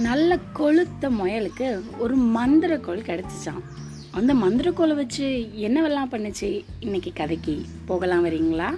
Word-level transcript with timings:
நல்ல 0.00 0.38
கொளுத்த 0.54 1.10
முயலுக்கு 1.10 1.82
ஒரு 1.98 2.18
மந்திரக்கோள் 2.18 3.00
கிடச்சிச்சான் 3.00 3.62
அந்த 4.10 4.34
மந்திரக்கோலை 4.34 4.94
வச்சு 4.94 5.48
என்னவெல்லாம் 5.56 6.10
பண்ணுச்சு? 6.10 6.64
இன்னைக்கு 6.80 7.12
கதைக்கு 7.14 7.62
போகலாம் 7.86 8.24
வரீங்களா? 8.24 8.76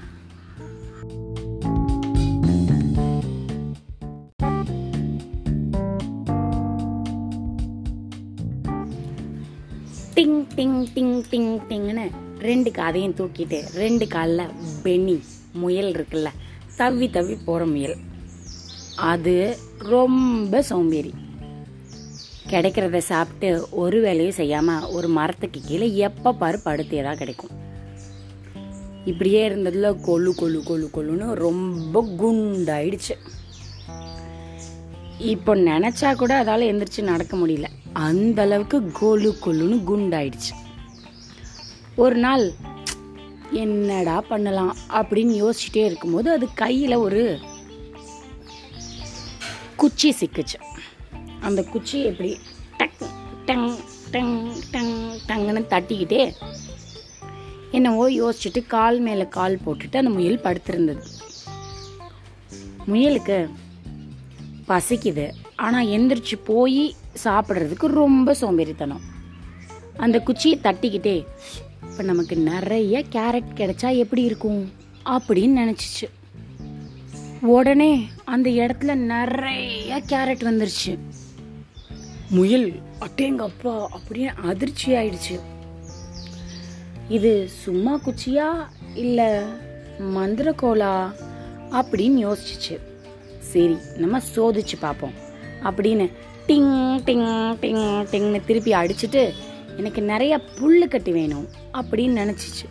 டிங் 10.14 10.46
டிங் 10.56 10.86
டிங் 10.94 11.22
டிங் 11.30 11.60
டிங்னு 11.68 12.10
ரெண்டு 12.38 12.70
காதையும் 12.70 13.14
தூக்கிட்டு 13.14 13.60
ரெண்டு 13.74 14.06
காலில் 14.06 14.50
பெனி 14.82 15.20
முயல் 15.52 15.92
இருக்குல்ல 15.92 16.28
தவ்வி 16.76 17.10
தவ்வி 17.10 17.38
போகிற 17.44 17.66
முயல். 17.66 17.96
அது 18.96 19.56
ரொம்ப 19.78 20.62
சோம்பேறி. 20.62 21.14
கிடைக்கிறத 22.52 22.98
சாப்பிட்டு 23.10 23.50
ஒரு 23.82 23.98
வேலையும் 24.06 24.38
செய்யாமல் 24.40 24.86
ஒரு 24.96 25.08
மரத்துக்கு 25.18 25.60
கீழே 25.68 25.88
எப்போ 26.08 26.32
பாரு 26.40 26.58
படுத்தே 26.64 27.02
தான் 27.08 27.20
கிடைக்கும். 27.20 27.52
இப்படியே 29.10 29.38
இருந்ததில் 29.48 30.00
கொழு 30.08 30.32
கொழு 30.40 30.58
கொழு 30.70 30.86
கொழுன்னு 30.96 31.28
ரொம்ப 31.44 32.02
குண்டாயிடுச்சு. 32.20 33.14
இப்போ 35.32 35.52
நினச்சா 35.70 36.10
கூட 36.20 36.32
அதால் 36.42 36.68
எந்திரிச்சு 36.70 37.02
நடக்க 37.12 37.36
முடியல. 37.36 37.68
அந்த 38.08 38.38
அளவுக்கு 38.46 38.78
கொலு 39.00 39.30
கொலுன்னு 39.44 39.78
குண்டாயிடுச்சு. 39.90 40.52
ஒரு 42.04 42.16
நாள் 42.24 42.44
என்னடா 43.62 44.18
பண்ணலாம் 44.28 44.74
அப்படின்னு 44.98 45.34
யோசிச்சுட்டே 45.42 45.82
இருக்கும்போது 45.88 46.28
அது 46.36 46.46
கையில் 46.62 47.02
ஒரு 47.06 47.22
குச்சி 49.82 50.10
சிக்குச்சு. 50.20 50.58
அந்த 51.42 51.64
குச்சி 51.64 52.04
எப்படி 52.04 52.38
டக் 52.76 52.92
டங் 53.46 53.76
டங் 54.10 54.52
டங் 54.70 54.92
டங்குன்னு 55.28 55.64
தட்டிக்கிட்டே 55.70 56.34
என்னவோ 57.70 58.10
யோசிச்சுட்டு 58.10 58.66
கால் 58.66 59.00
மேலே 59.00 59.28
கால் 59.28 59.58
போட்டுட்டு 59.66 59.96
அந்த 59.96 60.10
முயல் 60.10 60.40
படுத்திருந்தது. 60.40 61.02
முயலுக்கு 62.86 63.48
பசிக்குது. 64.68 65.30
ஆனால் 65.56 65.86
எந்திரிச்சு 65.86 66.36
போய் 66.44 66.94
சாப்பிட்றதுக்கு 67.24 67.86
ரொம்ப 67.86 68.36
சோம்பேறித்தனம். 68.40 69.00
அந்த 69.96 70.20
குச்சியை 70.20 70.58
தட்டிக்கிட்டே 70.62 71.24
இப்போ 71.82 72.02
நமக்கு 72.02 72.36
நிறைய 72.36 73.04
கேரட் 73.12 73.50
கிடைச்சா 73.54 73.96
எப்படி 73.96 74.22
இருக்கும்? 74.22 74.72
அப்படின்னு 75.06 75.60
நினச்சிச்சு. 75.62 76.08
உடனே 77.40 78.08
அந்த 78.24 78.50
இடத்துல 78.50 78.94
நிறைய 78.94 80.02
கேரட் 80.06 80.44
வந்துருச்சு. 80.48 80.98
முயல் 82.32 82.72
அட்டேங்கப்பா 83.00 83.86
அப்படியே 83.86 84.30
அதிர்ச்சி 84.44 84.92
ஆயிடுச்சு. 84.92 85.40
இது 87.08 87.48
சும்மா 87.62 87.98
குச்சியா 87.98 88.48
இல்லை 88.94 89.30
மந்திரக்கோலா 89.98 91.12
அப்படின்னு 91.70 92.26
யோசிச்சுச்சு. 92.26 92.78
சரி 93.38 93.76
நம்ம 93.96 94.20
சோதிச்சு 94.36 94.72
பார்ப்போம் 94.80 95.12
அப்படின்னு 95.62 96.10
டிங் 96.46 97.00
டிங் 97.06 97.56
டிங் 97.60 98.06
டிங்னு 98.12 98.44
திருப்பி 98.44 98.72
அடிச்சுட்டு 98.72 99.32
எனக்கு 99.76 100.02
நிறைய 100.02 100.40
புல்லு 100.58 100.88
கட்டு 100.88 101.12
வேணும் 101.12 101.48
அப்படின்னு 101.72 102.20
நினச்சிச்சு. 102.22 102.66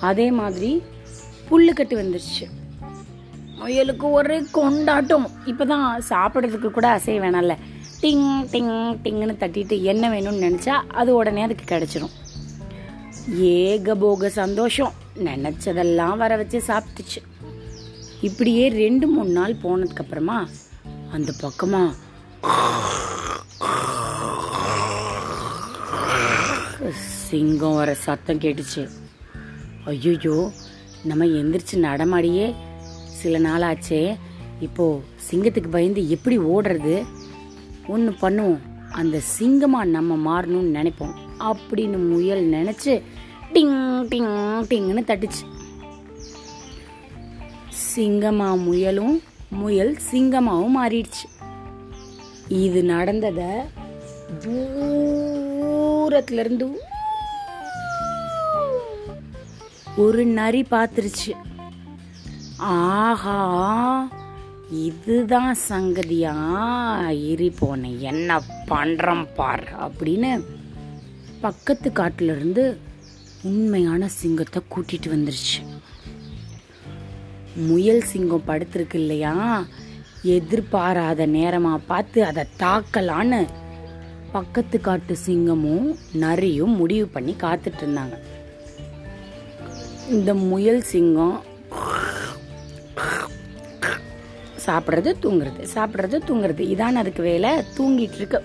அதே 0.00 0.30
மாதிரி 0.30 0.82
புல்லு 1.50 1.72
கட்டு 1.72 2.02
வந்துருச்சு. 2.02 2.46
முயலுக்கு 3.60 4.10
ஒரே 4.10 4.42
கொண்டாட்டம். 4.52 5.30
இப்போதான் 5.46 6.00
சாப்பிட்றதுக்கு 6.08 6.70
கூட 6.70 6.96
அசைய 6.96 7.08
வேணாம்ல. 7.08 7.56
டிங் 8.00 8.46
டிங் 8.52 8.98
டிங்னு 9.04 9.34
தட்டிட்டு 9.40 9.82
என்ன 9.82 10.08
வேணும்னு 10.08 10.44
நினச்சா 10.46 10.68
அது 10.68 11.14
உடனே 11.14 11.42
அதுக்கு 11.42 11.64
கிடச்சிரும். 11.74 12.10
ஏகபோக 13.38 14.26
சந்தோஷம். 14.26 14.92
நினச்சதெல்லாம் 15.24 16.16
வர 16.16 16.36
வச்சு 16.36 16.62
சாப்பிட்டுச்சு. 16.66 17.20
இப்படியே 18.20 18.68
ரெண்டு 18.68 19.06
மூணு 19.06 19.28
நாள் 19.28 19.54
போனதுக்கப்புறமா 19.54 20.48
அந்த 21.12 21.32
பக்கமா 21.42 21.92
சிங்கம் 27.28 27.74
வர 27.74 27.94
சத்தம் 27.94 28.40
கேட்டுச்சு. 28.40 28.88
ஐயோ 29.84 30.50
நம்ம 31.02 31.24
எந்திரிச்சு 31.24 31.74
நடமாடியே. 31.74 32.54
சில 33.06 33.38
நாள் 33.38 33.62
ஆச்சே 33.62 34.16
சிங்கத்துக்கு 35.30 35.70
பயந்து 35.70 36.10
எப்படி 36.10 36.38
ஓடுறது? 36.38 37.06
ஒன்று 37.88 38.14
பண்ணுவோம். 38.20 38.60
அந்த 38.92 39.20
சிங்கமாக 39.38 39.84
நம்ம 39.84 40.16
மாறணும்னு 40.16 40.78
நினைப்போம். 40.78 41.14
அப்படின்னு 41.40 42.08
முயல் 42.08 42.52
நினச்சி 42.52 43.02
டிங் 43.52 43.76
டிங் 44.12 44.32
டிங்னு 44.70 45.02
தட்டுச்சு. 45.10 45.44
சிங்கமா 47.84 48.64
முயலும் 48.64 49.22
முயல் 49.50 49.96
சிங்கமாவும் 50.10 50.76
மாறிடுச்சு. 50.78 51.26
இது 52.48 52.82
நடந்தத 52.82 53.40
தூரத்துலேருந்து 54.42 56.66
ஒரு 59.96 60.24
நரி 60.38 60.64
பார்த்துருச்சு 60.70 61.32
ஆஹா! 62.70 63.36
இதுதான் 64.70 65.56
சங்கதியா? 65.68 66.34
இரி 67.12 67.52
போனேன் 67.60 67.98
என்ன 67.98 68.42
பண்றோம் 68.66 69.26
பார் 69.34 69.76
அப்படின்னு 69.80 70.44
பக்கத்து 71.40 71.90
காட்டுல 71.90 72.22
இருந்து 72.22 72.78
உண்மையான 73.42 74.08
சிங்கத்தை 74.08 74.62
கூட்டிட்டு 74.74 75.06
வந்துருச்சு. 75.06 75.80
முயல் 77.54 78.02
சிங்கம் 78.02 78.42
படுத்திருக்கு 78.46 78.94
இல்லையா? 78.94 79.64
எதிர்பாராத 80.22 81.26
நேரமா 81.26 81.80
பார்த்து 81.86 82.24
அதை 82.24 82.44
தாக்கலான்னு 82.58 83.48
பக்கத்து 84.32 84.80
காட்டு 84.80 85.16
சிங்கமும் 85.26 85.96
நரியும் 86.12 86.76
முடிவு 86.76 87.06
பண்ணி 87.06 87.34
காத்துட்டு 87.40 87.80
இருந்தாங்க. 87.80 88.18
இந்த 90.08 90.34
முயல் 90.34 90.82
சிங்கம் 90.82 91.42
சாப்பிட்றது 94.68 95.10
தூங்குறது. 95.22 95.62
சாப்பிட்றது 95.74 96.16
தூங்குறது. 96.28 96.62
இதான் 96.74 97.00
அதுக்கு 97.02 97.22
வேலை. 97.22 97.50
தூங்கிட்டு 97.76 98.18
இருக்கு 98.20 98.40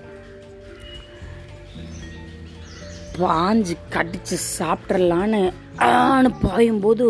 பாஞ்சு 3.20 3.74
கடிச்சு 3.92 4.36
சாப்பிட்றலான்னு 4.60 5.42
ஆன்னு 5.78 6.30
பாயும்போது 6.44 7.08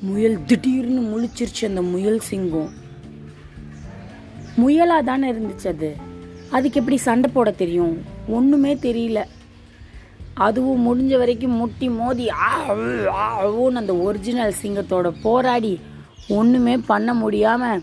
முயல் 0.00 0.44
திடீர்னு 0.44 1.00
முழிச்சிருச்சு 1.10 1.64
அந்த 1.64 1.82
முயல் 1.82 2.20
சிங்கம். 2.20 2.70
முயலாக 4.60 5.04
தானே 5.04 5.32
இருந்துச்சு 5.32 5.68
அது. 5.68 5.90
அதுக்கு 6.50 6.78
எப்படி 6.80 6.96
சண்டை 6.96 7.30
போட 7.30 7.50
தெரியும்? 7.50 7.94
ஒன்றுமே 8.28 8.74
தெரியல. 8.74 9.20
அதுவும் 10.34 10.84
முடிஞ்ச 10.86 11.18
வரைக்கும் 11.18 11.52
முட்டி 11.52 11.88
மோதி 11.88 12.26
ஆவுன்னு 12.26 13.80
அந்த 13.82 13.94
ஒரிஜினல் 14.06 14.54
சிங்கத்தோட 14.62 15.08
போராடி 15.22 15.72
ஒன்றுமே 16.28 16.74
பண்ண 16.76 17.14
முடியாமல் 17.14 17.82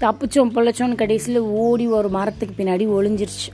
தப்பிச்சோம் 0.00 0.54
பிழைச்சோன்னு 0.54 0.94
கடைசியில் 0.94 1.40
ஓடி 1.40 1.86
ஒரு 1.86 2.08
மரத்துக்கு 2.08 2.54
பின்னாடி 2.58 2.86
ஒளிஞ்சிருச்சு. 2.96 3.50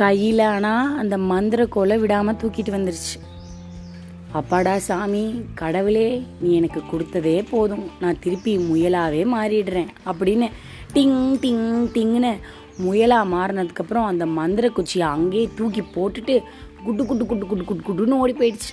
கையில 0.00 0.38
அந்த 0.56 0.68
அந்த 1.00 1.16
மந்திரக்கோலை 1.30 1.98
விடாமல் 1.98 2.34
தூக்கிட்டு 2.34 2.74
வந்துருச்சு. 2.76 3.16
அப்பாடா 4.32 4.78
சாமி 4.78 5.22
கடவுளே 5.54 6.06
நீ 6.40 6.52
எனக்கு 6.54 6.80
கொடுத்ததே 6.92 7.46
போதும். 7.50 7.84
நான் 8.00 8.18
திருப்பி 8.20 8.52
முயலாவே 8.58 9.22
மாறிடுறேன் 9.34 9.90
அப்படின்னு 10.06 10.48
டிங் 10.94 11.18
டிங் 11.42 11.66
டிங்னு 11.94 12.32
முயலா 12.84 13.18
மாறினதுக்கப்புறம் 13.34 14.10
அந்த 14.12 14.26
மந்திர 14.38 14.68
குச்சியை 14.68 15.08
அங்கேயே 15.08 15.48
தூக்கி 15.56 15.82
போட்டுட்டு 15.96 16.36
குட்டு 16.84 17.06
குட்டு 17.06 17.26
குட்டு 17.26 17.46
குட்டு 17.46 17.64
குட்டு 17.64 17.86
குட்டுன்னு 17.88 18.20
ஓடி 18.22 18.32
போயிடுச்சு. 18.32 18.72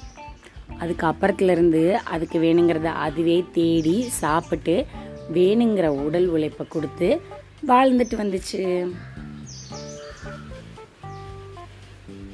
அதுக்கு 0.80 1.08
அப்புறத்துலேருந்து 1.08 1.94
அதுக்கு 1.94 2.40
வேணுங்கிறத 2.40 2.84
அதுவே 2.84 3.46
தேடி 3.52 4.10
சாப்பிட்டு 4.10 4.86
வேணுங்கிற 5.34 5.88
உடல் 5.88 6.28
உழைப்பை 6.28 6.66
கொடுத்து 6.70 7.22
வாழ்ந்துட்டு 7.68 8.16
வந்துச்சு. 8.18 8.92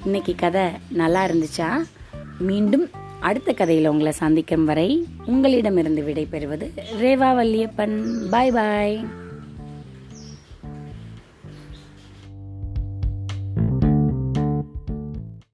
இன்னைக்கு 0.05 0.35
கதை 0.35 0.61
நல்லா 0.89 1.25
இருந்துச்சா? 1.25 1.85
மீண்டும் 2.39 2.89
அடுத்த 3.19 3.53
கதையில் 3.53 3.87
உங்களை 3.87 4.11
சந்திக்கும் 4.11 4.65
வரை 4.65 5.07
உங்களிடமிருந்து 5.25 6.01
விடைபெறுவது 6.01 6.71
ரேவா 7.01 7.31
வல்லியப்பன் 7.35 8.27
பாய் 8.29 8.51
பாய் 8.51 9.05